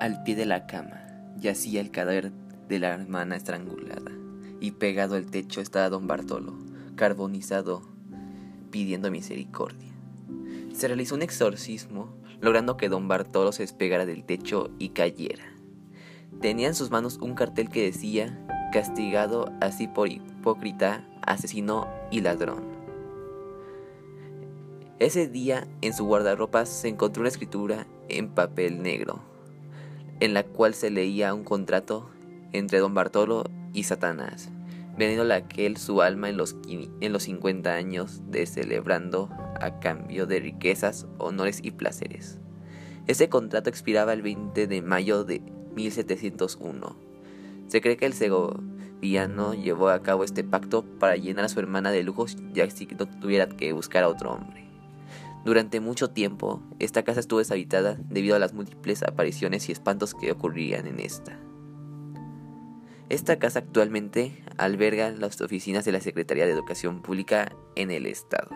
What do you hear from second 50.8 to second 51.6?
para llenar a su